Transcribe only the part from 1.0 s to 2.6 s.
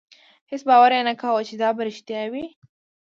نه کاوه چې دا به رښتیا وي.